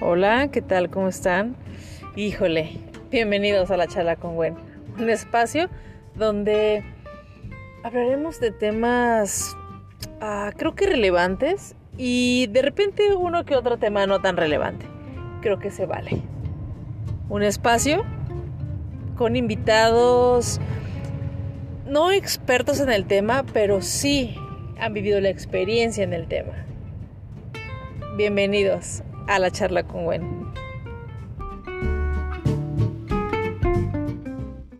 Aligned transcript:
Hola, 0.00 0.48
¿qué 0.52 0.62
tal? 0.62 0.90
¿Cómo 0.90 1.08
están? 1.08 1.56
Híjole, 2.14 2.78
bienvenidos 3.10 3.72
a 3.72 3.76
la 3.76 3.88
charla 3.88 4.14
con 4.14 4.36
Gwen, 4.36 4.54
un 4.96 5.10
espacio 5.10 5.68
donde 6.14 6.84
hablaremos 7.82 8.38
de 8.38 8.52
temas 8.52 9.56
uh, 10.22 10.56
creo 10.56 10.76
que 10.76 10.86
relevantes 10.86 11.74
y 11.96 12.46
de 12.52 12.62
repente 12.62 13.12
uno 13.16 13.44
que 13.44 13.56
otro 13.56 13.78
tema 13.78 14.06
no 14.06 14.20
tan 14.20 14.36
relevante. 14.36 14.86
Creo 15.40 15.58
que 15.58 15.72
se 15.72 15.84
vale. 15.84 16.22
Un 17.28 17.42
espacio 17.42 18.04
con 19.16 19.34
invitados 19.34 20.60
no 21.88 22.12
expertos 22.12 22.78
en 22.78 22.90
el 22.90 23.04
tema, 23.04 23.44
pero 23.52 23.82
sí 23.82 24.36
han 24.78 24.94
vivido 24.94 25.20
la 25.20 25.30
experiencia 25.30 26.04
en 26.04 26.12
el 26.12 26.28
tema. 26.28 26.52
Bienvenidos 28.16 29.02
a 29.28 29.38
la 29.38 29.50
charla 29.50 29.82
con 29.84 30.04
Gwen. 30.04 30.67